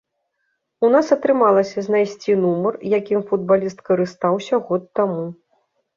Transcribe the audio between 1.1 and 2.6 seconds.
атрымалася знайсці